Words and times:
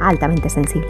altamente 0.00 0.48
sensible. 0.48 0.88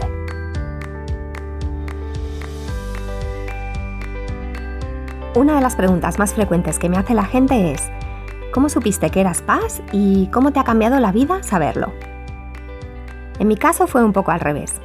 Una 5.35 5.55
de 5.55 5.61
las 5.61 5.75
preguntas 5.75 6.19
más 6.19 6.33
frecuentes 6.33 6.77
que 6.77 6.89
me 6.89 6.97
hace 6.97 7.13
la 7.13 7.23
gente 7.23 7.71
es, 7.71 7.89
¿cómo 8.53 8.67
supiste 8.67 9.09
que 9.09 9.21
eras 9.21 9.41
paz 9.41 9.81
y 9.93 10.27
cómo 10.27 10.51
te 10.51 10.59
ha 10.59 10.65
cambiado 10.65 10.99
la 10.99 11.13
vida 11.13 11.41
saberlo? 11.41 11.93
En 13.39 13.47
mi 13.47 13.55
caso 13.55 13.87
fue 13.87 14.03
un 14.03 14.11
poco 14.11 14.31
al 14.31 14.41
revés. 14.41 14.81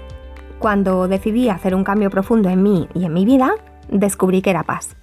Cuando 0.61 1.09
decidí 1.09 1.49
hacer 1.49 1.75
un 1.75 1.85
cambio 1.85 2.11
profundo 2.11 2.49
en 2.49 2.63
mí 2.63 2.89
y 2.95 3.05
en 3.05 3.13
mi 3.13 3.25
vida, 3.25 3.55
descubrí 3.89 4.41
que 4.41 4.51
era 4.51 4.63
paz. 4.63 4.97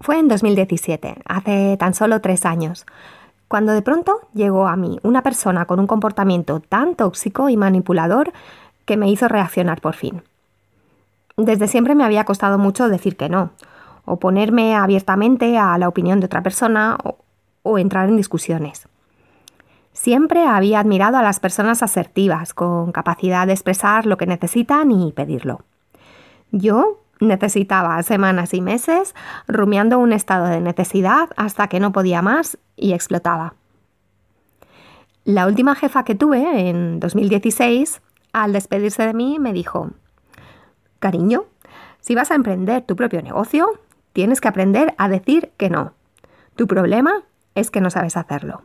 Fue 0.00 0.18
en 0.18 0.28
2017, 0.28 1.16
hace 1.26 1.76
tan 1.78 1.94
solo 1.94 2.20
tres 2.20 2.46
años, 2.46 2.86
cuando 3.48 3.72
de 3.72 3.82
pronto 3.82 4.20
llegó 4.34 4.66
a 4.66 4.76
mí 4.76 4.98
una 5.02 5.22
persona 5.22 5.66
con 5.66 5.80
un 5.80 5.86
comportamiento 5.86 6.60
tan 6.60 6.94
tóxico 6.94 7.48
y 7.48 7.56
manipulador 7.56 8.32
que 8.84 8.96
me 8.96 9.10
hizo 9.10 9.28
reaccionar 9.28 9.80
por 9.80 9.94
fin. 9.94 10.22
Desde 11.36 11.68
siempre 11.68 11.94
me 11.94 12.04
había 12.04 12.24
costado 12.24 12.58
mucho 12.58 12.88
decir 12.88 13.16
que 13.16 13.28
no, 13.28 13.50
oponerme 14.04 14.74
abiertamente 14.74 15.58
a 15.58 15.76
la 15.78 15.88
opinión 15.88 16.20
de 16.20 16.26
otra 16.26 16.42
persona 16.42 16.96
o, 17.04 17.18
o 17.62 17.78
entrar 17.78 18.08
en 18.08 18.16
discusiones. 18.16 18.88
Siempre 19.92 20.46
había 20.46 20.80
admirado 20.80 21.16
a 21.16 21.22
las 21.22 21.40
personas 21.40 21.82
asertivas, 21.82 22.52
con 22.52 22.92
capacidad 22.92 23.46
de 23.46 23.54
expresar 23.54 24.06
lo 24.06 24.16
que 24.16 24.26
necesitan 24.26 24.90
y 24.90 25.12
pedirlo. 25.12 25.62
Yo 26.52 27.00
Necesitaba 27.20 28.02
semanas 28.02 28.52
y 28.52 28.60
meses 28.60 29.14
rumiando 29.48 29.98
un 29.98 30.12
estado 30.12 30.46
de 30.46 30.60
necesidad 30.60 31.30
hasta 31.36 31.68
que 31.68 31.80
no 31.80 31.92
podía 31.92 32.20
más 32.22 32.58
y 32.76 32.92
explotaba. 32.92 33.54
La 35.24 35.46
última 35.46 35.74
jefa 35.74 36.04
que 36.04 36.14
tuve, 36.14 36.68
en 36.68 37.00
2016, 37.00 38.00
al 38.32 38.52
despedirse 38.52 39.06
de 39.06 39.14
mí, 39.14 39.38
me 39.40 39.52
dijo, 39.52 39.90
Cariño, 40.98 41.46
si 42.00 42.14
vas 42.14 42.30
a 42.30 42.34
emprender 42.34 42.82
tu 42.82 42.96
propio 42.96 43.22
negocio, 43.22 43.66
tienes 44.12 44.40
que 44.40 44.48
aprender 44.48 44.94
a 44.98 45.08
decir 45.08 45.52
que 45.56 45.70
no. 45.70 45.94
Tu 46.54 46.66
problema 46.66 47.22
es 47.54 47.70
que 47.70 47.80
no 47.80 47.90
sabes 47.90 48.16
hacerlo. 48.16 48.62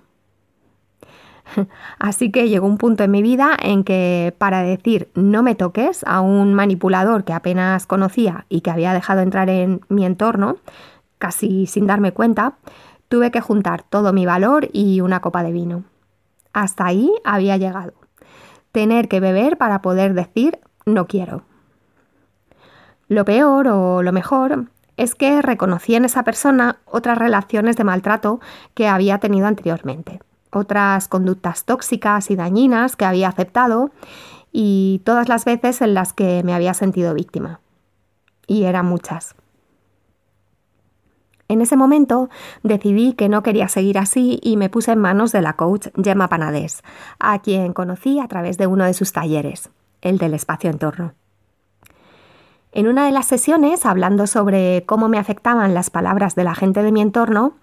Así 2.00 2.32
que 2.32 2.50
llegó 2.50 2.68
un 2.68 2.78
punto 2.78 3.04
en 3.04 3.12
mi 3.12 3.22
vida 3.22 3.56
en 3.62 3.84
que 3.84 4.34
para 4.38 4.64
decir 4.64 5.10
no 5.16 5.44
me 5.44 5.56
toques 5.56 6.04
a 6.06 6.22
un 6.22 6.54
manipulador 6.54 7.24
que 7.24 7.34
apenas 7.34 7.86
conocía 7.88 8.46
y 8.50 8.62
que 8.62 8.72
había 8.72 8.94
dejado 8.94 9.22
entrar 9.22 9.50
en 9.50 9.82
mi 9.90 10.06
entorno, 10.06 10.58
casi 11.18 11.68
sin 11.68 11.88
darme 11.88 12.12
cuenta, 12.12 12.56
tuve 13.08 13.32
que 13.32 13.42
juntar 13.42 13.84
todo 13.84 14.14
mi 14.14 14.26
valor 14.26 14.70
y 14.72 15.02
una 15.02 15.22
copa 15.22 15.44
de 15.44 15.52
vino. 15.52 15.84
Hasta 16.54 16.86
ahí 16.86 17.12
había 17.24 17.58
llegado. 17.58 17.94
Tener 18.72 19.08
que 19.08 19.20
beber 19.20 19.58
para 19.58 19.82
poder 19.82 20.14
decir 20.14 20.60
no 20.86 21.08
quiero. 21.08 21.44
Lo 23.08 23.26
peor 23.26 23.68
o 23.68 24.02
lo 24.02 24.12
mejor 24.14 24.68
es 24.96 25.16
que 25.16 25.42
reconocí 25.42 25.96
en 25.96 26.06
esa 26.06 26.24
persona 26.24 26.78
otras 26.86 27.18
relaciones 27.18 27.76
de 27.76 27.84
maltrato 27.84 28.40
que 28.74 28.88
había 28.88 29.18
tenido 29.18 29.48
anteriormente 29.48 30.22
otras 30.52 31.08
conductas 31.08 31.66
tóxicas 31.66 32.32
y 32.32 32.36
dañinas 32.36 32.96
que 32.96 33.06
había 33.06 33.30
aceptado 33.30 33.92
y 34.52 35.02
todas 35.06 35.30
las 35.30 35.46
veces 35.46 35.82
en 35.82 35.94
las 35.94 36.14
que 36.14 36.44
me 36.44 36.54
había 36.54 36.74
sentido 36.74 37.14
víctima. 37.14 37.60
Y 38.48 38.64
eran 38.64 38.86
muchas. 38.86 39.36
En 41.48 41.62
ese 41.62 41.76
momento 41.76 42.30
decidí 42.64 43.12
que 43.12 43.28
no 43.28 43.44
quería 43.44 43.68
seguir 43.68 43.98
así 43.98 44.40
y 44.42 44.56
me 44.56 44.70
puse 44.70 44.94
en 44.94 45.00
manos 45.00 45.34
de 45.34 45.42
la 45.42 45.58
coach 45.58 45.88
Gemma 46.02 46.30
Panadés, 46.30 46.82
a 47.20 47.40
quien 47.40 47.74
conocí 47.74 48.20
a 48.20 48.28
través 48.30 48.58
de 48.58 48.68
uno 48.68 48.86
de 48.86 48.94
sus 48.94 49.12
talleres, 49.12 49.70
el 50.02 50.18
del 50.18 50.34
espacio 50.34 50.70
en 50.70 50.80
torno. 50.80 51.14
En 52.72 52.88
una 52.88 53.06
de 53.06 53.12
las 53.12 53.26
sesiones, 53.26 53.86
hablando 53.86 54.28
sobre 54.28 54.86
cómo 54.86 55.10
me 55.10 55.18
afectaban 55.18 55.74
las 55.74 55.90
palabras 55.90 56.36
de 56.36 56.46
la 56.46 56.56
gente 56.56 56.84
de 56.84 56.94
mi 56.94 57.02
entorno, 57.02 57.56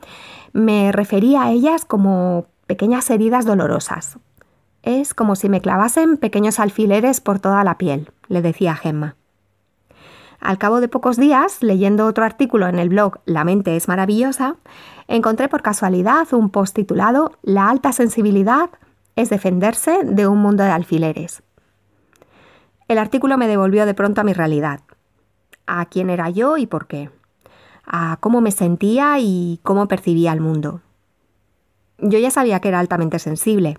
me 0.53 0.93
refería 0.93 1.45
a 1.45 1.51
ellas 1.51 1.87
como 1.87 2.45
pequeñas 2.69 3.09
heridas 3.09 3.47
dolorosas. 3.47 4.19
Es 4.83 5.15
como 5.15 5.35
si 5.35 5.49
me 5.49 5.61
clavasen 5.61 6.19
pequeños 6.19 6.61
alfileres 6.61 7.21
por 7.21 7.41
toda 7.41 7.65
la 7.65 7.79
piel, 7.79 8.13
le 8.29 8.43
decía 8.43 8.77
Gemma. 8.77 9.17
Al 10.39 10.59
cabo 10.59 10.81
de 10.81 10.87
pocos 10.87 11.17
días, 11.17 11.63
leyendo 11.63 12.07
otro 12.07 12.25
artículo 12.25 12.69
en 12.69 12.79
el 12.79 12.91
blog 12.91 13.19
La 13.25 13.43
mente 13.43 13.75
es 13.75 13.89
maravillosa, 13.89 14.57
encontré 15.09 15.49
por 15.49 15.63
casualidad 15.63 16.29
un 16.33 16.51
post 16.51 16.77
titulado 16.77 17.33
La 17.43 17.71
alta 17.71 17.93
sensibilidad 17.93 18.71
es 19.17 19.31
defenderse 19.31 20.05
de 20.05 20.29
un 20.29 20.39
mundo 20.39 20.63
de 20.63 20.71
alfileres. 20.71 21.43
El 22.87 22.99
artículo 22.99 23.39
me 23.39 23.49
devolvió 23.49 23.87
de 23.87 23.95
pronto 23.95 24.21
a 24.21 24.25
mi 24.25 24.35
realidad, 24.35 24.81
a 25.67 25.87
quién 25.87 26.11
era 26.11 26.29
yo 26.29 26.59
y 26.59 26.67
por 26.67 26.87
qué, 26.87 27.11
a 27.85 28.19
cómo 28.21 28.43
me 28.43 28.53
sentía 28.53 29.19
y 29.19 29.59
cómo 29.63 29.89
percibía 29.89 30.35
el 30.35 30.41
mundo. 30.41 30.83
Yo 31.99 32.19
ya 32.19 32.31
sabía 32.31 32.61
que 32.61 32.69
era 32.69 32.79
altamente 32.79 33.19
sensible. 33.19 33.79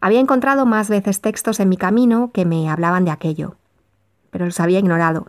Había 0.00 0.20
encontrado 0.20 0.66
más 0.66 0.88
veces 0.88 1.20
textos 1.20 1.60
en 1.60 1.68
mi 1.68 1.76
camino 1.76 2.30
que 2.32 2.44
me 2.44 2.68
hablaban 2.68 3.04
de 3.04 3.12
aquello, 3.12 3.56
pero 4.30 4.44
los 4.46 4.58
había 4.60 4.80
ignorado. 4.80 5.28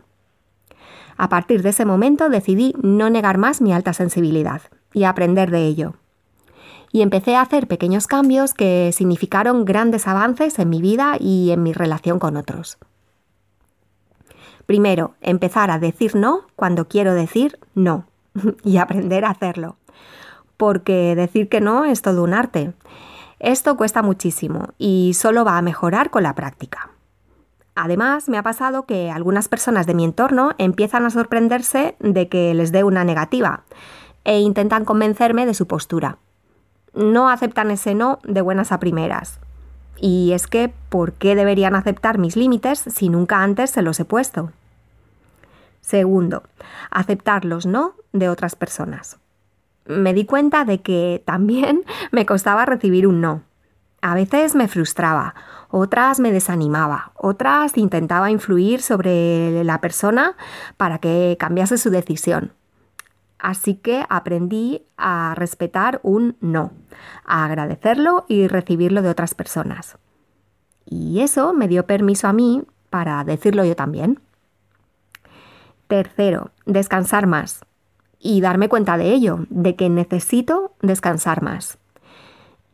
A 1.16 1.30
partir 1.30 1.62
de 1.62 1.70
ese 1.70 1.86
momento 1.86 2.30
decidí 2.30 2.74
no 2.82 3.10
negar 3.10 3.38
más 3.38 3.62
mi 3.62 3.72
alta 3.72 3.94
sensibilidad 3.94 4.62
y 4.94 5.04
aprender 5.04 5.52
de 5.52 5.66
ello. 5.66 5.94
Y 6.92 7.02
empecé 7.02 7.36
a 7.36 7.42
hacer 7.42 7.68
pequeños 7.68 8.08
cambios 8.08 8.54
que 8.54 8.92
significaron 8.94 9.66
grandes 9.66 10.08
avances 10.08 10.58
en 10.58 10.70
mi 10.70 10.82
vida 10.82 11.18
y 11.20 11.52
en 11.52 11.62
mi 11.62 11.74
relación 11.74 12.18
con 12.18 12.38
otros. 12.38 12.78
Primero, 14.66 15.14
empezar 15.22 15.70
a 15.70 15.80
decir 15.80 16.16
no 16.16 16.48
cuando 16.56 16.88
quiero 16.88 17.14
decir 17.14 17.60
no 17.76 18.06
y 18.64 18.78
aprender 18.78 19.24
a 19.26 19.32
hacerlo 19.32 19.78
porque 20.58 21.16
decir 21.16 21.48
que 21.48 21.62
no 21.62 21.86
es 21.86 22.02
todo 22.02 22.24
un 22.24 22.34
arte. 22.34 22.74
Esto 23.40 23.78
cuesta 23.78 24.02
muchísimo 24.02 24.70
y 24.80 25.14
solo 25.14 25.46
va 25.46 25.58
a 25.58 25.62
mejorar 25.62 26.10
con 26.10 26.24
la 26.24 26.34
práctica. 26.34 26.90
Además, 27.76 28.28
me 28.28 28.40
ha 28.40 28.44
pasado 28.44 28.88
que 28.88 29.12
algunas 29.12 29.48
personas 29.48 29.86
de 29.86 29.94
mi 29.94 30.04
entorno 30.04 30.54
empiezan 30.58 31.06
a 31.06 31.12
sorprenderse 31.12 31.96
de 32.00 32.28
que 32.28 32.56
les 32.56 32.72
dé 32.72 32.84
una 32.84 33.04
negativa 33.04 33.64
e 34.24 34.40
intentan 34.40 34.84
convencerme 34.84 35.46
de 35.46 35.54
su 35.54 35.68
postura. 35.68 36.18
No 36.96 37.30
aceptan 37.30 37.70
ese 37.70 37.94
no 37.94 38.18
de 38.24 38.42
buenas 38.42 38.72
a 38.72 38.80
primeras. 38.80 39.40
Y 40.00 40.32
es 40.34 40.48
que, 40.48 40.74
¿por 40.90 41.14
qué 41.14 41.36
deberían 41.36 41.76
aceptar 41.76 42.18
mis 42.18 42.36
límites 42.36 42.80
si 42.80 43.10
nunca 43.10 43.44
antes 43.44 43.70
se 43.70 43.84
los 43.84 44.00
he 44.00 44.06
puesto? 44.06 44.52
Segundo, 45.82 46.44
aceptar 46.90 47.46
los 47.46 47.68
no 47.68 47.94
de 48.12 48.30
otras 48.30 48.56
personas 48.56 49.20
me 49.88 50.14
di 50.14 50.26
cuenta 50.26 50.66
de 50.66 50.82
que 50.82 51.24
también 51.26 51.84
me 52.12 52.26
costaba 52.26 52.66
recibir 52.66 53.08
un 53.08 53.22
no. 53.22 53.44
A 54.02 54.14
veces 54.14 54.54
me 54.54 54.68
frustraba, 54.68 55.34
otras 55.70 56.20
me 56.20 56.32
desanimaba, 56.32 57.12
otras 57.16 57.78
intentaba 57.78 58.30
influir 58.30 58.82
sobre 58.82 59.64
la 59.64 59.82
persona 59.82 60.36
para 60.78 61.00
que 61.00 61.36
cambiase 61.40 61.78
su 61.78 61.90
decisión. 61.90 62.54
Así 63.40 63.76
que 63.76 64.06
aprendí 64.10 64.86
a 64.98 65.34
respetar 65.36 66.00
un 66.04 66.38
no, 66.42 66.72
a 67.26 67.46
agradecerlo 67.46 68.26
y 68.28 68.48
recibirlo 68.48 69.02
de 69.02 69.10
otras 69.10 69.36
personas. 69.36 69.98
Y 70.86 71.22
eso 71.22 71.54
me 71.54 71.68
dio 71.68 71.86
permiso 71.86 72.28
a 72.28 72.34
mí 72.34 72.64
para 72.90 73.24
decirlo 73.24 73.66
yo 73.66 73.76
también. 73.76 74.20
Tercero, 75.88 76.52
descansar 76.66 77.28
más 77.28 77.62
y 78.20 78.42
darme 78.42 78.70
cuenta 78.70 78.98
de 78.98 79.14
ello, 79.14 79.46
de 79.50 79.76
que 79.76 79.90
necesito 79.90 80.72
descansar 80.82 81.42
más 81.42 81.78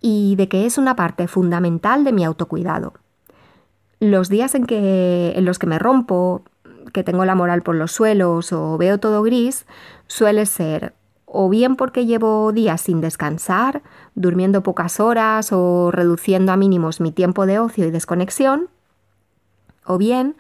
y 0.03 0.35
de 0.35 0.49
que 0.49 0.65
es 0.65 0.77
una 0.77 0.97
parte 0.97 1.27
fundamental 1.27 2.03
de 2.03 2.11
mi 2.11 2.25
autocuidado. 2.25 2.93
Los 3.99 4.27
días 4.27 4.53
en, 4.53 4.65
que, 4.65 5.31
en 5.35 5.45
los 5.45 5.59
que 5.59 5.65
me 5.65 5.79
rompo, 5.79 6.43
que 6.91 7.05
tengo 7.05 7.23
la 7.23 7.35
moral 7.35 7.61
por 7.61 7.75
los 7.75 7.93
suelos 7.93 8.51
o 8.51 8.77
veo 8.77 8.99
todo 8.99 9.23
gris, 9.23 9.65
suele 10.07 10.45
ser 10.45 10.93
o 11.25 11.49
bien 11.49 11.77
porque 11.77 12.05
llevo 12.05 12.51
días 12.51 12.81
sin 12.81 12.99
descansar, 12.99 13.81
durmiendo 14.13 14.61
pocas 14.61 14.99
horas 14.99 15.51
o 15.51 15.89
reduciendo 15.89 16.51
a 16.51 16.57
mínimos 16.57 16.99
mi 16.99 17.13
tiempo 17.13 17.45
de 17.45 17.59
ocio 17.59 17.87
y 17.87 17.91
desconexión, 17.91 18.67
o 19.85 19.97
bien 19.97 20.35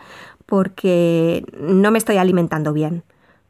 porque 0.45 1.45
no 1.57 1.89
me 1.89 1.97
estoy 1.97 2.17
alimentando 2.17 2.73
bien. 2.73 3.03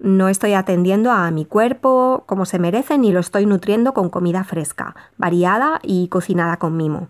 No 0.03 0.27
estoy 0.27 0.53
atendiendo 0.53 1.13
a 1.13 1.31
mi 1.31 1.45
cuerpo 1.45 2.25
como 2.25 2.45
se 2.45 2.59
merece 2.59 2.97
ni 2.97 3.13
lo 3.13 3.21
estoy 3.21 3.45
nutriendo 3.45 3.93
con 3.93 4.09
comida 4.09 4.43
fresca, 4.43 4.97
variada 5.15 5.79
y 5.81 6.09
cocinada 6.09 6.57
con 6.57 6.75
mimo. 6.75 7.07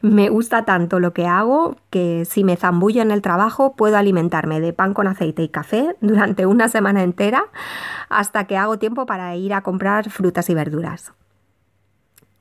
Me 0.00 0.28
gusta 0.28 0.64
tanto 0.64 0.98
lo 0.98 1.12
que 1.12 1.28
hago 1.28 1.76
que 1.90 2.24
si 2.24 2.42
me 2.42 2.56
zambullo 2.56 3.02
en 3.02 3.12
el 3.12 3.22
trabajo 3.22 3.76
puedo 3.76 3.96
alimentarme 3.96 4.58
de 4.58 4.72
pan 4.72 4.94
con 4.94 5.06
aceite 5.06 5.44
y 5.44 5.48
café 5.48 5.94
durante 6.00 6.44
una 6.44 6.68
semana 6.76 7.04
entera 7.04 7.44
hasta 8.08 8.48
que 8.48 8.56
hago 8.56 8.80
tiempo 8.80 9.06
para 9.06 9.36
ir 9.36 9.54
a 9.54 9.62
comprar 9.62 10.10
frutas 10.10 10.50
y 10.50 10.54
verduras. 10.54 11.12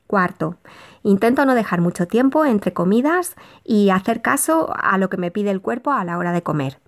Cuarto, 0.07 0.57
intento 1.03 1.45
no 1.45 1.53
dejar 1.53 1.81
mucho 1.81 2.07
tiempo 2.07 2.45
entre 2.45 2.73
comidas 2.73 3.35
y 3.63 3.91
hacer 3.91 4.23
caso 4.23 4.73
a 4.75 4.97
lo 4.97 5.07
que 5.07 5.17
me 5.17 5.29
pide 5.29 5.51
el 5.51 5.61
cuerpo 5.61 5.91
a 5.91 6.03
la 6.03 6.17
hora 6.17 6.31
de 6.31 6.41
comer. 6.41 6.79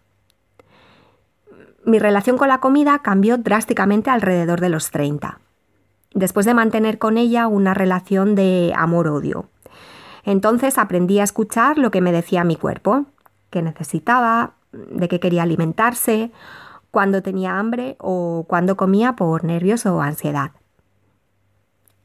Mi 1.87 1.99
relación 1.99 2.37
con 2.37 2.49
la 2.49 2.57
comida 2.57 2.99
cambió 2.99 3.37
drásticamente 3.37 4.09
alrededor 4.09 4.59
de 4.59 4.67
los 4.67 4.91
30, 4.91 5.39
después 6.13 6.45
de 6.45 6.53
mantener 6.53 6.99
con 6.99 7.17
ella 7.17 7.47
una 7.47 7.73
relación 7.73 8.35
de 8.35 8.73
amor-odio. 8.75 9.45
Entonces 10.25 10.77
aprendí 10.79 11.19
a 11.19 11.23
escuchar 11.23 11.77
lo 11.77 11.89
que 11.89 12.01
me 12.01 12.11
decía 12.11 12.43
mi 12.43 12.57
cuerpo, 12.57 13.05
qué 13.51 13.61
necesitaba, 13.61 14.55
de 14.73 15.07
qué 15.07 15.21
quería 15.21 15.43
alimentarse, 15.43 16.33
cuándo 16.91 17.21
tenía 17.23 17.57
hambre 17.57 17.95
o 17.99 18.43
cuándo 18.49 18.75
comía 18.75 19.15
por 19.15 19.45
nervios 19.45 19.85
o 19.85 20.01
ansiedad. 20.01 20.51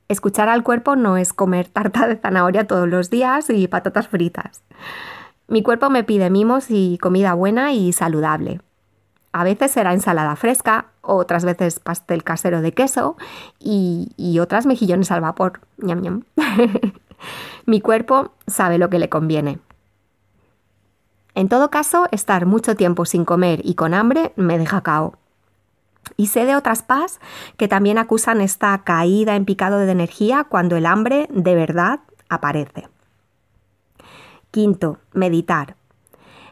Escuchar 0.06 0.48
al 0.48 0.62
cuerpo 0.62 0.94
no 0.94 1.16
es 1.16 1.32
comer 1.32 1.66
tarta 1.66 2.06
de 2.06 2.14
zanahoria 2.14 2.68
todos 2.68 2.88
los 2.88 3.10
días 3.10 3.50
y 3.50 3.66
patatas 3.66 4.06
fritas. 4.06 4.62
Mi 5.48 5.64
cuerpo 5.64 5.90
me 5.90 6.04
pide 6.04 6.30
mimos 6.30 6.66
y 6.68 6.98
comida 6.98 7.34
buena 7.34 7.72
y 7.72 7.92
saludable. 7.92 8.60
A 9.32 9.44
veces 9.44 9.70
será 9.70 9.94
ensalada 9.94 10.36
fresca, 10.36 10.86
otras 11.00 11.44
veces 11.44 11.80
pastel 11.80 12.22
casero 12.22 12.60
de 12.60 12.72
queso 12.72 13.16
y, 13.58 14.38
otras 14.40 14.66
mejillones 14.66 15.10
al 15.10 15.22
vapor. 15.22 15.60
Mi 17.66 17.80
cuerpo 17.80 18.32
sabe 18.46 18.78
lo 18.78 18.90
que 18.90 18.98
le 18.98 19.08
conviene. 19.08 19.58
En 21.34 21.48
todo 21.48 21.70
caso, 21.70 22.08
estar 22.10 22.44
mucho 22.44 22.76
tiempo 22.76 23.06
sin 23.06 23.24
comer 23.24 23.60
y 23.64 23.74
con 23.74 23.94
hambre 23.94 24.32
me 24.36 24.58
deja 24.58 24.82
cao. 24.82 25.18
Y 26.16 26.26
sé 26.26 26.44
de 26.44 26.56
otras 26.56 26.82
PAS 26.82 27.20
que 27.56 27.68
también 27.68 27.96
acusan 27.96 28.42
esta 28.42 28.76
caída 28.84 29.34
en 29.36 29.46
picado 29.46 29.78
de 29.78 29.92
energía 29.92 30.44
cuando 30.44 30.76
el 30.76 30.84
hambre 30.84 31.26
de 31.30 31.54
verdad 31.54 32.00
aparece. 32.28 32.88
Quinto, 34.50 34.98
meditar. 35.12 35.76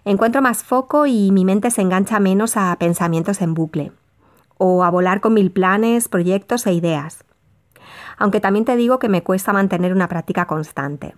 Encuentro 0.05 0.43
más 0.43 0.65
foco 0.65 1.07
y 1.07 1.31
mi 1.31 1.45
mente 1.45 1.71
se 1.71 1.83
engancha 1.83 2.21
menos 2.21 2.57
a 2.57 2.75
pensamientos 2.77 3.41
en 3.43 3.55
bucle, 3.55 3.93
o 4.59 4.85
a 4.85 4.91
volar 4.91 5.21
con 5.21 5.35
mil 5.35 5.51
planes, 5.51 6.09
proyectos 6.09 6.67
e 6.67 6.73
ideas 6.73 7.25
aunque 8.21 8.41
también 8.41 8.67
te 8.67 8.77
digo 8.77 8.99
que 8.99 9.09
me 9.09 9.23
cuesta 9.23 9.53
mantener 9.53 9.93
una 9.93 10.07
práctica 10.07 10.47
constante. 10.47 11.17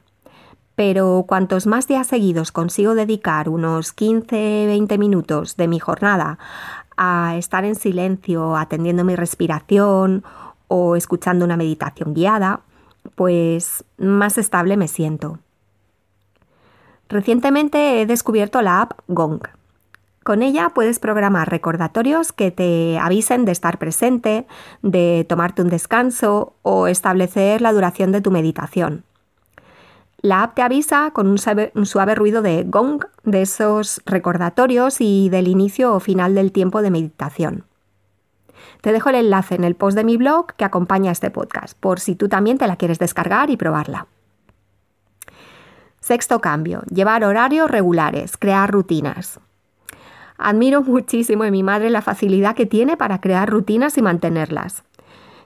Pero 0.77 1.25
cuantos 1.29 1.67
más 1.67 1.87
días 1.87 2.07
seguidos 2.07 2.53
consigo 2.53 2.95
dedicar 2.95 3.49
unos 3.49 3.95
15-20 3.95 4.99
minutos 4.99 5.57
de 5.57 5.69
mi 5.69 5.81
jornada 5.81 6.39
a 6.97 7.35
estar 7.37 7.65
en 7.65 7.75
silencio, 7.75 8.57
atendiendo 8.57 9.05
mi 9.05 9.17
respiración 9.17 10.25
o 10.69 10.95
escuchando 10.95 11.45
una 11.45 11.57
meditación 11.57 12.15
guiada, 12.15 12.61
pues 13.17 13.85
más 13.99 14.39
estable 14.39 14.77
me 14.77 14.87
siento. 14.87 15.41
Recientemente 17.13 18.01
he 18.01 18.07
descubierto 18.07 18.63
la 18.63 18.81
app 18.81 19.01
Gong, 19.07 19.43
con 20.25 20.43
ella 20.43 20.71
puedes 20.71 20.99
programar 20.99 21.51
recordatorios 21.51 22.33
que 22.33 22.51
te 22.51 22.99
avisen 22.99 23.45
de 23.45 23.53
estar 23.53 23.79
presente, 23.79 24.47
de 24.81 25.27
tomarte 25.29 25.61
un 25.61 25.69
descanso 25.69 26.55
o 26.63 26.87
establecer 26.87 27.61
la 27.61 27.75
duración 27.75 28.13
de 28.13 28.23
tu 28.23 28.31
meditación. 28.31 29.05
La 30.23 30.43
app 30.43 30.55
te 30.55 30.63
avisa 30.63 31.11
con 31.13 31.27
un 31.27 31.37
suave, 31.37 32.15
ruido 32.15 32.41
de 32.41 32.65
gong 32.65 33.05
de 33.25 33.43
esos 33.43 34.01
recordatorios 34.07 35.03
y 35.03 35.29
del 35.29 35.49
inicio 35.49 35.93
o 35.93 36.01
final 36.01 36.35
del 36.35 36.51
tiempo 36.51 36.81
de 36.81 36.93
meditación. 36.93 37.67
Te 38.81 38.91
dejo 38.91 39.11
el 39.11 39.17
enlace 39.17 39.57
en 39.57 39.65
el 39.65 39.75
post 39.75 39.99
de 39.99 40.05
mi 40.05 40.17
blog 40.17 40.55
que 40.55 40.65
acompaña 40.65 41.13
este 41.13 41.31
podcast, 41.31 41.77
por 41.79 42.01
si 42.01 42.15
tú 42.17 42.31
también 42.31 42.57
te 42.57 42.67
la 42.67 42.77
quieres 42.77 42.99
descargar 42.99 43.51
y 43.51 43.59
probarla. 43.59 44.07
Sexto 46.03 46.41
cambio, 46.41 46.83
llevar 46.93 47.23
horarios 47.23 47.71
regulares, 47.71 48.37
crear 48.37 48.69
rutinas. 48.69 49.39
Admiro 50.37 50.83
muchísimo 50.83 51.45
en 51.45 51.53
mi 51.53 51.63
madre 51.63 51.91
la 51.91 52.03
facilidad 52.03 52.57
que 52.57 52.67
tiene 52.67 52.97
para 52.97 53.21
crear 53.21 53.49
rutinas 53.49 53.97
y 53.97 54.03
mantenerlas. 54.03 54.83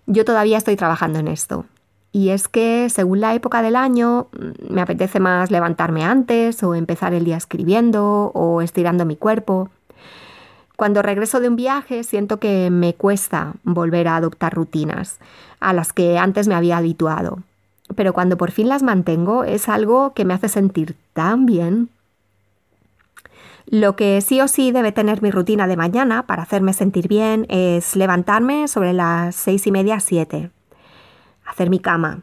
Yo 0.06 0.24
todavía 0.24 0.56
estoy 0.56 0.76
trabajando 0.76 1.18
en 1.18 1.28
esto. 1.28 1.66
Y 2.10 2.30
es 2.30 2.48
que 2.48 2.88
según 2.88 3.20
la 3.20 3.34
época 3.34 3.60
del 3.60 3.76
año 3.76 4.28
mm, 4.32 4.72
me 4.72 4.80
apetece 4.80 5.20
más 5.20 5.50
levantarme 5.50 6.04
antes 6.04 6.62
o 6.62 6.74
empezar 6.74 7.12
el 7.12 7.26
día 7.26 7.36
escribiendo 7.36 8.30
o 8.32 8.62
estirando 8.62 9.04
mi 9.04 9.16
cuerpo. 9.16 9.68
Cuando 10.74 11.02
regreso 11.02 11.38
de 11.38 11.50
un 11.50 11.56
viaje 11.56 12.02
siento 12.02 12.38
que 12.38 12.70
me 12.70 12.94
cuesta 12.94 13.52
volver 13.62 14.08
a 14.08 14.16
adoptar 14.16 14.54
rutinas 14.54 15.18
a 15.60 15.74
las 15.74 15.92
que 15.92 16.16
antes 16.16 16.48
me 16.48 16.54
había 16.54 16.78
habituado. 16.78 17.42
Pero 17.94 18.12
cuando 18.12 18.36
por 18.36 18.50
fin 18.50 18.68
las 18.68 18.82
mantengo 18.82 19.44
es 19.44 19.68
algo 19.68 20.12
que 20.12 20.24
me 20.24 20.34
hace 20.34 20.48
sentir 20.48 20.96
tan 21.12 21.46
bien. 21.46 21.88
Lo 23.66 23.96
que 23.96 24.20
sí 24.20 24.40
o 24.40 24.48
sí 24.48 24.70
debe 24.70 24.92
tener 24.92 25.22
mi 25.22 25.30
rutina 25.30 25.66
de 25.66 25.76
mañana 25.76 26.24
para 26.26 26.42
hacerme 26.42 26.72
sentir 26.72 27.08
bien 27.08 27.46
es 27.48 27.96
levantarme 27.96 28.68
sobre 28.68 28.92
las 28.92 29.34
seis 29.34 29.66
y 29.66 29.72
media, 29.72 29.98
siete, 29.98 30.50
hacer 31.44 31.68
mi 31.68 31.80
cama, 31.80 32.20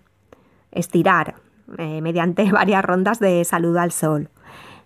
estirar 0.71 1.35
eh, 1.77 2.01
mediante 2.01 2.49
varias 2.51 2.83
rondas 2.83 3.19
de 3.19 3.43
saludo 3.43 3.81
al 3.81 3.91
sol, 3.91 4.29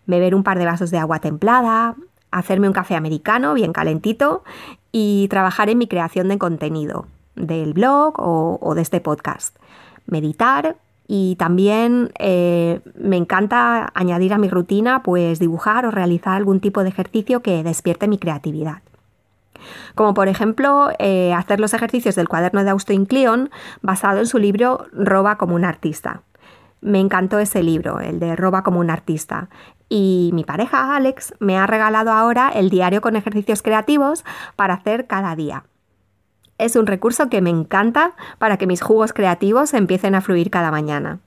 beber 0.07 0.33
un 0.33 0.44
par 0.44 0.57
de 0.57 0.65
vasos 0.65 0.89
de 0.89 0.97
agua 0.97 1.19
templada, 1.19 1.95
hacerme 2.31 2.68
un 2.68 2.74
café 2.74 2.95
americano 2.95 3.53
bien 3.53 3.74
calentito. 3.74 4.44
Y 5.00 5.27
trabajar 5.27 5.69
en 5.69 5.77
mi 5.77 5.88
creación 5.88 6.27
de 6.29 6.39
contenido 6.39 7.06
del 7.35 7.74
blog 7.74 8.15
o 8.18 8.74
de 8.74 8.81
este 8.81 9.00
podcast. 9.00 9.56
Meditar, 10.07 10.77
y 11.07 11.36
también 11.38 12.12
eh, 12.19 12.81
me 12.95 13.15
encanta 13.15 13.92
añadir 13.94 14.33
a 14.33 14.38
mi 14.38 14.50
rutina 14.50 15.04
pues 15.04 15.39
dibujar 15.39 15.86
o 15.86 15.92
realizar 15.92 16.36
algún 16.36 16.60
tipo 16.60 16.84
de 16.84 16.89
ejercicio 16.89 17.41
que 17.41 17.63
despierte 17.63 18.08
mi 18.08 18.17
creatividad. 18.17 18.82
Como 19.96 20.13
por 20.13 20.27
ejemplo 20.27 20.89
eh, 21.00 21.34
hacer 21.34 21.60
los 21.60 21.74
ejercicios 21.74 22.15
del 22.15 22.27
cuaderno 22.27 22.63
de 22.63 22.72
Austin 22.72 23.05
Kleon 23.05 23.50
basado 23.82 24.20
en 24.20 24.27
su 24.27 24.38
libro 24.38 24.86
Roba 24.91 25.38
como 25.38 25.55
un 25.55 25.63
artista. 25.63 26.22
Me 26.82 27.00
encantó 27.00 27.39
ese 27.39 27.63
libro, 27.63 28.00
el 28.00 28.20
de 28.20 28.36
Roba 28.36 28.63
como 28.63 28.79
un 28.79 28.89
artista. 28.89 29.50
Y 29.89 30.32
mi 30.34 30.43
pareja 30.43 30.96
Alex 30.96 31.34
me 31.39 31.58
ha 31.58 31.65
regalado 31.65 32.12
ahora 32.12 32.50
el 32.50 32.70
diario 32.70 33.01
con 33.01 33.15
ejercicios 33.15 33.62
creativos 33.62 34.25
para 34.58 34.75
hacer 34.75 35.08
cada 35.08 35.36
día. 35.36 35.63
Es 36.58 36.76
un 36.76 36.88
recurso 36.88 37.30
que 37.30 37.42
me 37.42 37.50
encanta 37.50 38.16
para 38.40 38.58
que 38.58 38.68
mis 38.68 38.82
jugos 38.82 39.14
creativos 39.14 39.74
empiecen 39.74 40.16
a 40.16 40.22
fluir 40.22 40.50
cada 40.50 40.72
mañana. 40.72 41.20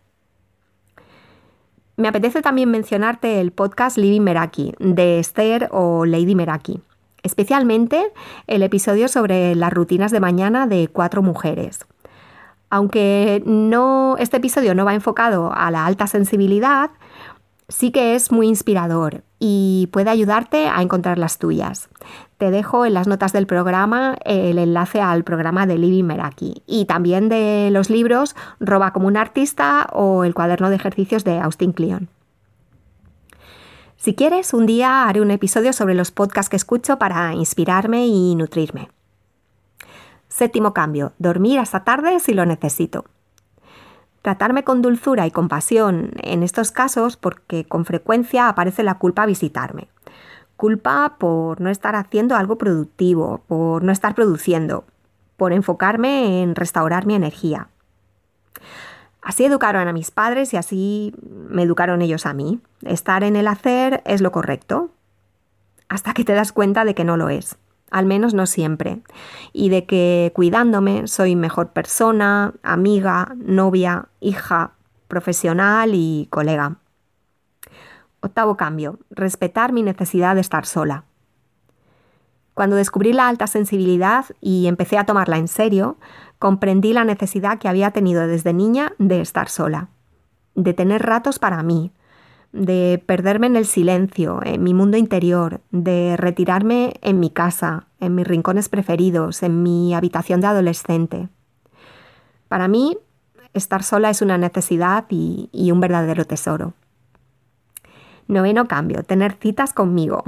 Me 1.97 2.09
apetece 2.09 2.43
también 2.43 2.71
mencionarte 2.71 3.41
el 3.41 3.53
podcast 3.53 3.99
Living 3.99 4.23
Meraki 4.23 4.75
de 4.79 5.19
Esther 5.19 5.69
o 5.71 6.07
Lady 6.07 6.35
Meraki, 6.35 6.81
especialmente 7.23 8.13
el 8.47 8.63
episodio 8.63 9.07
sobre 9.09 9.55
las 9.55 9.73
rutinas 9.73 10.11
de 10.11 10.21
mañana 10.21 10.67
de 10.67 10.89
cuatro 10.89 11.23
mujeres. 11.23 11.87
Aunque 12.71 13.43
no, 13.45 14.17
este 14.19 14.39
episodio 14.39 14.75
no 14.75 14.85
va 14.85 14.95
enfocado 14.95 15.53
a 15.53 15.71
la 15.71 15.85
alta 15.85 16.07
sensibilidad, 16.07 16.91
sí 17.69 17.91
que 17.91 18.15
es 18.15 18.33
muy 18.33 18.49
inspirador 18.49 19.23
y 19.39 19.89
puede 19.93 20.09
ayudarte 20.09 20.69
a 20.69 20.81
encontrar 20.81 21.19
las 21.19 21.39
tuyas. 21.39 21.89
Te 22.41 22.51
dejo 22.51 22.87
en 22.87 22.95
las 22.95 23.07
notas 23.07 23.35
del 23.35 23.47
programa 23.47 24.17
el 24.25 24.59
enlace 24.59 25.03
al 25.03 25.25
programa 25.25 25.67
de 25.67 25.77
Living 25.77 26.05
Meraki 26.05 26.63
y 26.67 26.87
también 26.87 27.29
de 27.29 27.69
los 27.71 27.91
libros 27.91 28.35
Roba 28.61 28.95
como 28.95 29.09
un 29.09 29.19
artista 29.19 29.87
o 29.93 30.25
el 30.25 30.33
cuaderno 30.33 30.71
de 30.71 30.77
ejercicios 30.77 31.23
de 31.23 31.39
Austin 31.39 31.73
Kleon. 31.75 32.09
Si 33.99 34.15
quieres, 34.15 34.55
un 34.55 34.65
día 34.65 35.07
haré 35.07 35.21
un 35.21 35.31
episodio 35.31 35.75
sobre 35.75 35.95
los 35.95 36.13
podcasts 36.13 36.49
que 36.49 36.57
escucho 36.57 36.99
para 36.99 37.35
inspirarme 37.35 38.07
y 38.07 38.35
nutrirme. 38.35 38.89
Séptimo 40.29 40.73
cambio, 40.73 41.13
dormir 41.19 41.59
hasta 41.59 41.85
tarde 41.85 42.21
si 42.21 42.33
lo 42.33 42.47
necesito. 42.47 43.05
Tratarme 44.23 44.65
con 44.65 44.81
dulzura 44.81 45.27
y 45.27 45.31
compasión 45.31 46.13
en 46.23 46.43
estos 46.43 46.73
casos 46.73 47.19
porque 47.19 47.67
con 47.67 47.85
frecuencia 47.85 48.49
aparece 48.49 48.83
la 48.83 48.95
culpa 48.95 49.25
a 49.25 49.27
visitarme 49.27 49.89
culpa 50.61 51.17
por 51.19 51.63
no 51.63 51.71
estar 51.71 51.97
haciendo 51.97 52.37
algo 52.37 52.59
productivo, 52.59 53.43
por 53.49 53.83
no 53.83 53.93
estar 53.93 54.15
produciendo, 54.15 54.85
por 55.39 55.55
enfocarme 55.55 56.43
en 56.43 56.55
restaurar 56.55 57.07
mi 57.07 57.15
energía. 57.15 57.69
Así 59.23 59.47
educaron 59.47 59.89
a 59.89 59.95
mis 59.95 60.11
padres 60.11 60.53
y 60.53 60.59
así 60.59 61.15
me 61.49 61.63
educaron 61.63 62.03
ellos 62.03 62.27
a 62.27 62.35
mí. 62.35 62.61
Estar 62.83 63.25
en 63.25 63.37
el 63.37 63.49
hacer 63.49 64.03
es 64.05 64.21
lo 64.21 64.33
correcto, 64.33 64.91
hasta 65.89 66.13
que 66.13 66.25
te 66.25 66.35
das 66.35 66.53
cuenta 66.53 66.85
de 66.85 66.95
que 66.95 67.05
no 67.05 67.17
lo 67.17 67.31
es, 67.31 67.57
al 67.91 68.05
menos 68.05 68.35
no 68.35 68.45
siempre, 68.45 69.01
y 69.55 69.71
de 69.71 69.87
que 69.87 70.31
cuidándome 70.35 71.07
soy 71.07 71.37
mejor 71.37 71.71
persona, 71.71 72.53
amiga, 72.63 73.35
novia, 73.39 74.09
hija, 74.21 74.73
profesional 75.09 75.93
y 75.95 76.29
colega. 76.29 76.77
Octavo 78.21 78.57
cambio, 78.57 78.99
respetar 79.11 79.73
mi 79.73 79.83
necesidad 79.83 80.35
de 80.35 80.41
estar 80.41 80.67
sola. 80.67 81.05
Cuando 82.55 82.77
descubrí 82.77 83.13
la 83.13 83.29
alta 83.29 83.47
sensibilidad 83.47 84.27
y 84.41 84.67
empecé 84.67 84.99
a 84.99 85.07
tomarla 85.07 85.39
en 85.39 85.49
serio, 85.49 85.97
comprendí 86.39 86.93
la 86.93 87.05
necesidad 87.05 87.59
que 87.59 87.69
había 87.69 87.91
tenido 87.93 88.27
desde 88.27 88.53
niña 88.53 88.93
de 88.99 89.21
estar 89.21 89.49
sola, 89.49 89.89
de 90.55 90.75
tener 90.75 91.03
ratos 91.03 91.39
para 91.39 91.63
mí, 91.63 91.93
de 92.53 93.03
perderme 93.07 93.47
en 93.47 93.57
el 93.57 93.67
silencio, 93.67 94.41
en 94.45 94.63
mi 94.63 94.75
mundo 94.75 94.97
interior, 94.97 95.61
de 95.71 96.17
retirarme 96.17 96.95
en 97.01 97.21
mi 97.21 97.31
casa, 97.31 97.87
en 98.01 98.15
mis 98.15 98.27
rincones 98.27 98.69
preferidos, 98.69 99.43
en 99.43 99.63
mi 99.63 99.95
habitación 99.95 100.41
de 100.41 100.49
adolescente. 100.49 101.29
Para 102.49 102.67
mí, 102.67 102.99
estar 103.55 103.83
sola 103.83 104.11
es 104.11 104.23
una 104.23 104.39
necesidad 104.39 105.05
y, 105.09 105.71
un 105.71 105.81
verdadero 105.81 106.25
tesoro. 106.25 106.75
Noveno 108.31 108.67
cambio, 108.67 109.03
tener 109.03 109.35
citas 109.35 109.73
conmigo. 109.73 110.25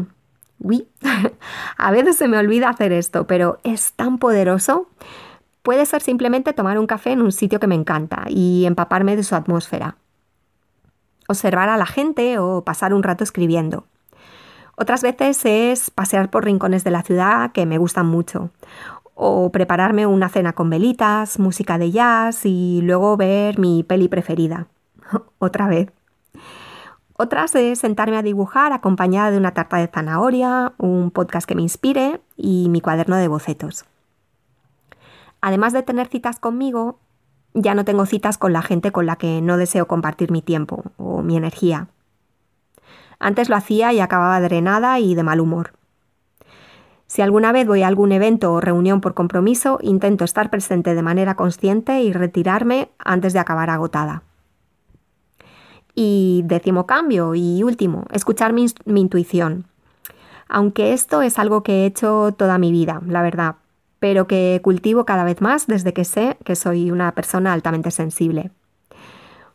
Uy, 0.58 0.86
a 1.76 1.90
veces 1.90 2.16
se 2.16 2.28
me 2.28 2.38
olvida 2.38 2.68
hacer 2.68 2.92
esto, 2.92 3.26
pero 3.26 3.58
es 3.64 3.92
tan 3.94 4.18
poderoso. 4.18 4.88
Puede 5.62 5.86
ser 5.86 6.02
simplemente 6.02 6.52
tomar 6.52 6.78
un 6.78 6.86
café 6.86 7.12
en 7.12 7.22
un 7.22 7.32
sitio 7.32 7.60
que 7.60 7.66
me 7.66 7.74
encanta 7.74 8.24
y 8.28 8.64
empaparme 8.66 9.16
de 9.16 9.22
su 9.22 9.34
atmósfera 9.34 9.96
observar 11.32 11.68
a 11.68 11.76
la 11.76 11.86
gente 11.86 12.38
o 12.38 12.62
pasar 12.62 12.94
un 12.94 13.02
rato 13.02 13.24
escribiendo. 13.24 13.84
Otras 14.76 15.02
veces 15.02 15.44
es 15.44 15.90
pasear 15.90 16.30
por 16.30 16.44
rincones 16.44 16.84
de 16.84 16.90
la 16.90 17.02
ciudad 17.02 17.52
que 17.52 17.66
me 17.66 17.78
gustan 17.78 18.06
mucho, 18.06 18.50
o 19.14 19.50
prepararme 19.52 20.06
una 20.06 20.28
cena 20.28 20.54
con 20.54 20.70
velitas, 20.70 21.38
música 21.38 21.78
de 21.78 21.90
jazz 21.90 22.46
y 22.46 22.80
luego 22.82 23.16
ver 23.16 23.58
mi 23.58 23.82
peli 23.82 24.08
preferida. 24.08 24.68
Otra 25.38 25.68
vez. 25.68 25.88
Otras 27.16 27.54
es 27.54 27.78
sentarme 27.78 28.16
a 28.16 28.22
dibujar 28.22 28.72
acompañada 28.72 29.30
de 29.30 29.36
una 29.36 29.52
tarta 29.52 29.76
de 29.76 29.88
zanahoria, 29.88 30.72
un 30.78 31.10
podcast 31.10 31.46
que 31.46 31.54
me 31.54 31.62
inspire 31.62 32.20
y 32.36 32.68
mi 32.68 32.80
cuaderno 32.80 33.16
de 33.16 33.28
bocetos. 33.28 33.84
Además 35.40 35.72
de 35.72 35.82
tener 35.82 36.08
citas 36.08 36.38
conmigo, 36.38 36.98
ya 37.54 37.74
no 37.74 37.84
tengo 37.84 38.06
citas 38.06 38.38
con 38.38 38.52
la 38.52 38.62
gente 38.62 38.92
con 38.92 39.06
la 39.06 39.16
que 39.16 39.42
no 39.42 39.56
deseo 39.56 39.86
compartir 39.86 40.30
mi 40.30 40.40
tiempo 40.40 40.84
o 40.96 41.22
mi 41.22 41.36
energía. 41.36 41.88
Antes 43.18 43.48
lo 43.48 43.56
hacía 43.56 43.92
y 43.92 44.00
acababa 44.00 44.40
drenada 44.40 44.98
y 44.98 45.14
de 45.14 45.22
mal 45.22 45.40
humor. 45.40 45.72
Si 47.06 47.20
alguna 47.20 47.52
vez 47.52 47.66
voy 47.66 47.82
a 47.82 47.88
algún 47.88 48.10
evento 48.10 48.54
o 48.54 48.60
reunión 48.60 49.02
por 49.02 49.12
compromiso, 49.12 49.78
intento 49.82 50.24
estar 50.24 50.48
presente 50.48 50.94
de 50.94 51.02
manera 51.02 51.36
consciente 51.36 52.00
y 52.02 52.12
retirarme 52.12 52.90
antes 52.98 53.34
de 53.34 53.38
acabar 53.38 53.68
agotada. 53.68 54.22
Y 55.94 56.42
décimo 56.44 56.86
cambio 56.86 57.34
y 57.34 57.62
último, 57.62 58.04
escuchar 58.12 58.52
mi, 58.52 58.66
mi 58.84 59.02
intuición. 59.02 59.66
Aunque 60.48 60.92
esto 60.92 61.22
es 61.22 61.38
algo 61.38 61.62
que 61.62 61.82
he 61.82 61.86
hecho 61.86 62.34
toda 62.36 62.58
mi 62.58 62.72
vida, 62.72 63.00
la 63.06 63.22
verdad, 63.22 63.56
pero 63.98 64.26
que 64.26 64.60
cultivo 64.62 65.04
cada 65.04 65.24
vez 65.24 65.40
más 65.40 65.66
desde 65.66 65.92
que 65.92 66.04
sé 66.04 66.36
que 66.44 66.56
soy 66.56 66.90
una 66.90 67.12
persona 67.12 67.52
altamente 67.52 67.90
sensible. 67.90 68.50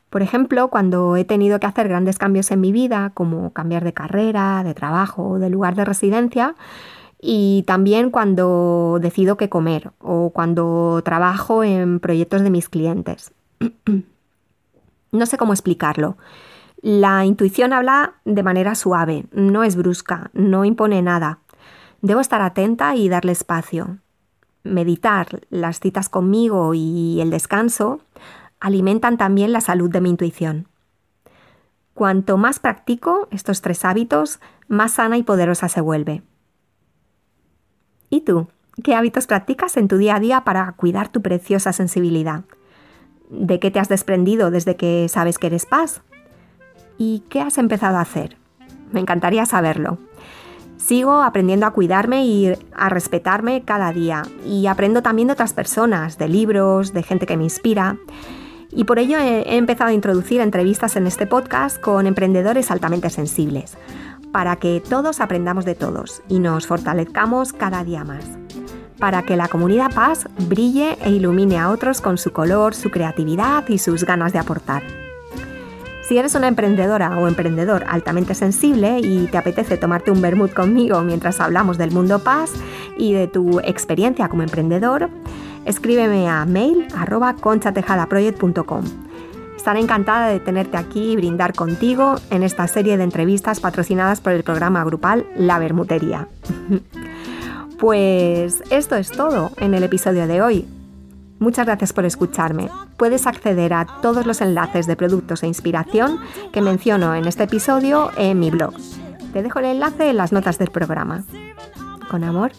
Por 0.10 0.22
ejemplo, 0.22 0.70
cuando 0.70 1.17
he 1.17 1.25
tenido 1.25 1.60
que 1.60 1.67
hacer 1.67 1.89
grandes 1.89 2.17
cambios 2.17 2.50
en 2.51 2.62
mi 2.62 2.72
vida, 2.72 3.12
como 3.13 3.51
cambiar 3.51 3.84
de 3.84 3.94
carrera, 3.94 4.63
de 4.63 4.74
trabajo 4.74 5.32
o 5.32 5.39
de 5.39 5.50
lugar 5.50 5.75
de 5.75 5.86
residencia, 5.86 6.56
y 7.20 7.63
también 7.67 8.10
cuando 8.10 9.00
decido 9.01 9.38
qué 9.38 9.50
comer 9.50 9.91
o 10.00 10.29
cuando 10.29 11.01
trabajo 11.03 11.63
en 11.63 12.00
proyectos 12.00 12.41
de 12.41 12.50
mis 12.50 12.70
clientes. 12.70 13.32
no 15.11 15.25
sé 15.25 15.37
cómo 15.37 15.53
explicarlo. 15.53 16.17
La 16.81 17.25
intuición 17.25 17.73
habla 17.73 18.15
de 18.25 18.43
manera 18.43 18.75
suave, 18.75 19.25
no 19.31 19.63
es 19.63 19.75
brusca, 19.75 20.29
no 20.33 20.65
impone 20.65 21.01
nada. 21.01 21.39
Debo 22.01 22.19
estar 22.19 22.41
atenta 22.41 22.95
y 22.95 23.09
darle 23.09 23.31
espacio 23.31 23.99
meditar, 24.67 25.41
las 25.49 25.79
citas 25.79 26.09
conmigo 26.09 26.73
y 26.73 27.19
el 27.21 27.31
descanso 27.31 28.01
alimentan 28.59 29.17
también 29.17 29.51
la 29.51 29.61
salud 29.61 29.89
de 29.89 30.01
mi 30.01 30.09
intuición. 30.09 30.67
Cuanto 31.93 32.37
más 32.37 32.59
practico 32.59 33.27
estos 33.31 33.61
tres 33.61 33.83
hábitos, 33.85 34.39
más 34.67 34.93
sana 34.93 35.17
y 35.17 35.23
poderosa 35.23 35.67
se 35.67 35.81
vuelve. 35.81 36.21
¿Y 38.09 38.21
tú? 38.21 38.47
¿Qué 38.83 38.93
hábitos 38.93 39.25
practicas 39.25 39.77
en 39.77 39.87
tu 39.87 39.97
día 39.97 40.15
a 40.15 40.19
día 40.19 40.43
para 40.43 40.71
cuidar 40.73 41.09
tu 41.09 41.21
preciosa 41.21 41.73
sensibilidad? 41.73 42.43
¿De 43.29 43.60
qué 43.60 43.72
te 43.72 43.79
has 43.79 43.89
desprendido 43.89 44.51
desde 44.51 44.75
que 44.75 45.07
sabes 45.10 45.38
que 45.38 45.48
eres 45.48 45.65
paz? 45.65 46.01
¿Y 46.98 47.24
qué 47.29 47.41
has 47.41 47.57
empezado 47.57 47.98
a 47.98 48.01
hacer? 48.01 48.38
Me 48.91 49.00
encantaría 49.00 49.46
saberlo. 49.46 49.98
Sigo 50.77 51.22
aprendiendo 51.22 51.65
a 51.65 51.72
cuidarme 51.72 52.25
y 52.25 52.53
a 52.74 52.89
respetarme 52.89 53.63
cada 53.63 53.91
día 53.91 54.24
y 54.46 54.67
aprendo 54.67 55.01
también 55.01 55.27
de 55.27 55.34
otras 55.34 55.53
personas, 55.53 56.17
de 56.17 56.29
libros, 56.29 56.93
de 56.93 57.03
gente 57.03 57.25
que 57.25 57.36
me 57.36 57.43
inspira. 57.43 57.98
Y 58.72 58.84
por 58.84 59.00
ello 59.00 59.17
he 59.17 59.57
empezado 59.57 59.89
a 59.89 59.93
introducir 59.93 60.39
entrevistas 60.39 60.96
en 60.96 61.07
este 61.07 61.25
podcast 61.25 61.79
con 61.81 62.05
emprendedores 62.05 62.69
altamente 62.72 63.10
sensibles, 63.10 63.77
para 64.31 64.57
que 64.57 64.81
todos 64.88 65.19
aprendamos 65.19 65.65
de 65.65 65.75
todos 65.75 66.22
y 66.29 66.39
nos 66.39 66.67
fortalezcamos 66.67 67.53
cada 67.53 67.84
día 67.84 68.03
más, 68.03 68.25
para 69.00 69.24
que 69.24 69.36
la 69.36 69.48
comunidad 69.48 69.94
Paz 69.94 70.27
brille 70.48 70.98
e 71.01 71.12
ilumine 71.12 71.58
a 71.58 71.70
otros 71.70 72.01
con 72.01 72.18
su 72.18 72.32
color, 72.32 72.75
su 72.75 72.89
creatividad 72.89 73.68
y 73.68 73.77
sus 73.77 74.04
ganas 74.04 74.34
de 74.34 74.39
aportar. 74.39 74.84
Si 76.08 76.18
eres 76.18 76.36
una 76.36 76.48
emprendedora 76.48 77.20
o 77.20 77.27
emprendedor 77.27 77.84
altamente 77.88 78.34
sensible 78.34 79.00
y 79.00 79.27
te 79.27 79.38
apetece 79.38 79.75
tomarte 79.75 80.10
un 80.10 80.22
vermut 80.22 80.54
conmigo 80.54 81.01
mientras 81.01 81.42
hablamos 81.42 81.77
del 81.77 81.92
mundo 81.92 82.20
paz 82.20 82.54
y 82.98 83.12
de 83.12 83.27
tu 83.27 83.60
experiencia 83.60 84.30
como 84.30 84.44
emprendedor, 84.44 85.10
escríbeme 85.66 86.30
a 86.30 86.46
mail 86.46 86.88
conchatejadaproject.com. 87.42 88.86
Estaré 89.58 89.82
encantada 89.82 90.30
de 90.30 90.39
tenerte 90.39 90.77
aquí 90.77 91.12
y 91.12 91.16
brindar 91.18 91.54
contigo 91.54 92.16
en 92.30 92.44
esta 92.44 92.68
serie 92.70 92.96
de 92.96 93.04
entrevistas 93.04 93.60
patrocinadas 93.60 94.22
por 94.22 94.32
el 94.32 94.44
programa 94.44 94.86
grupal 94.86 95.25
La 95.36 95.60
Bermutería. 95.60 96.30
Pues 97.79 98.63
esto 98.72 98.96
es 98.96 99.12
todo 99.12 99.51
en 99.57 99.75
el 99.75 99.84
episodio 99.84 100.25
de 100.25 100.41
hoy. 100.41 100.67
Muchas 101.38 101.67
gracias 101.67 101.93
por 101.93 102.05
escucharme. 102.05 102.69
Puedes 102.98 103.27
acceder 103.27 103.74
a 103.74 103.86
todos 104.01 104.25
los 104.25 104.41
enlaces 104.41 104.88
de 104.88 104.96
productos 104.96 105.43
e 105.43 105.48
inspiración 105.48 106.19
que 106.51 106.62
menciono 106.62 107.13
en 107.13 107.27
este 107.27 107.43
episodio 107.43 108.10
en 108.17 108.39
mi 108.39 108.50
blog. 108.50 108.74
Te 109.31 109.43
dejo 109.43 109.60
el 109.60 109.65
enlace 109.65 110.10
en 110.10 110.17
las 110.17 110.31
notas 110.31 110.57
del 110.57 110.72
programa. 110.72 111.24
Con 112.10 112.24
amor, 112.24 112.51